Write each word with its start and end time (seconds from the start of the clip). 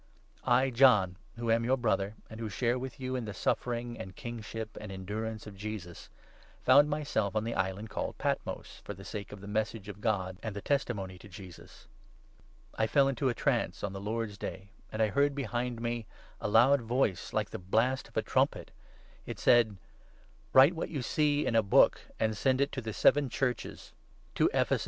I, 0.47 0.71
John, 0.71 1.15
who 1.37 1.51
am 1.51 1.63
your 1.63 1.77
Brother, 1.77 2.15
and 2.27 2.39
who 2.39 2.49
share 2.49 2.79
with 2.79 2.99
you 2.99 3.15
in 3.15 3.25
9 3.25 3.25
the 3.25 3.33
suffering 3.35 3.99
and 3.99 4.15
kingship 4.15 4.75
and 4.81 4.91
endurance 4.91 5.45
of 5.45 5.55
Jesus, 5.55 6.09
found 6.63 6.89
my 6.89 7.03
self 7.03 7.35
on 7.35 7.43
the 7.43 7.53
island 7.53 7.91
called 7.91 8.17
Patmos, 8.17 8.81
for 8.83 8.95
the 8.95 9.05
sake 9.05 9.31
of 9.31 9.41
the 9.41 9.47
Message 9.47 9.89
of 9.89 10.01
God 10.01 10.37
and 10.41 10.55
the 10.55 10.59
testimony 10.61 11.19
to 11.19 11.27
Jesus. 11.29 11.85
I 12.73 12.87
fell 12.87 13.07
into 13.07 13.29
a 13.29 13.35
trance 13.35 13.81
10 13.81 13.85
on 13.89 13.93
the 13.93 14.01
Lord's 14.01 14.39
Day, 14.39 14.69
and 14.91 15.03
I 15.03 15.09
heard 15.09 15.35
behind 15.35 15.79
me 15.79 16.07
a 16.39 16.47
loud 16.47 16.81
voice, 16.81 17.31
like 17.31 17.51
the 17.51 17.59
blast 17.59 18.07
of 18.07 18.17
a 18.17 18.23
trumpet. 18.23 18.71
It 19.27 19.37
said 19.37 19.77
—'Write 20.51 20.73
what 20.73 20.89
you 20.89 20.97
n 20.97 21.03
see 21.03 21.45
in 21.45 21.55
a 21.55 21.61
book 21.61 22.01
and 22.19 22.35
send 22.35 22.59
it 22.59 22.71
to 22.71 22.81
the 22.81 22.91
seven 22.91 23.29
Churches, 23.29 23.93
to 24.33 24.45
Ephesus, 24.47 24.55
1 24.55 24.55
Dan. 24.55 24.63
2. 24.63 24.67
28. 24.67 24.69
* 24.69 24.73
Exod. 24.73 24.79